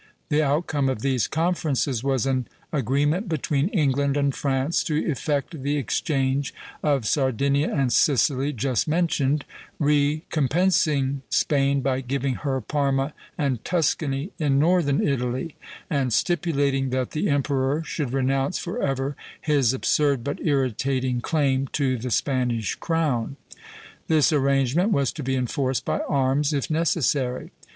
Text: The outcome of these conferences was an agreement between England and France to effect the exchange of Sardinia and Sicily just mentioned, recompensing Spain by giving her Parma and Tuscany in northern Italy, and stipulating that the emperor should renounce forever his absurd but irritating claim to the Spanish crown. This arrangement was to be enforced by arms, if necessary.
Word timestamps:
The 0.29 0.41
outcome 0.41 0.89
of 0.89 1.03
these 1.03 1.27
conferences 1.27 2.03
was 2.03 2.25
an 2.25 2.47
agreement 2.73 3.29
between 3.29 3.67
England 3.67 4.17
and 4.17 4.33
France 4.33 4.83
to 4.85 4.95
effect 4.95 5.61
the 5.61 5.77
exchange 5.77 6.55
of 6.81 7.05
Sardinia 7.05 7.71
and 7.71 7.93
Sicily 7.93 8.51
just 8.51 8.87
mentioned, 8.87 9.45
recompensing 9.77 11.21
Spain 11.29 11.81
by 11.81 12.01
giving 12.01 12.33
her 12.33 12.59
Parma 12.61 13.13
and 13.37 13.63
Tuscany 13.63 14.31
in 14.39 14.57
northern 14.57 15.07
Italy, 15.07 15.55
and 15.87 16.11
stipulating 16.11 16.89
that 16.89 17.11
the 17.11 17.29
emperor 17.29 17.83
should 17.83 18.11
renounce 18.11 18.57
forever 18.57 19.15
his 19.39 19.71
absurd 19.71 20.23
but 20.23 20.39
irritating 20.43 21.21
claim 21.21 21.67
to 21.73 21.95
the 21.95 22.09
Spanish 22.09 22.73
crown. 22.73 23.35
This 24.07 24.33
arrangement 24.33 24.89
was 24.91 25.11
to 25.13 25.21
be 25.21 25.35
enforced 25.35 25.85
by 25.85 25.99
arms, 25.99 26.53
if 26.53 26.71
necessary. 26.71 27.51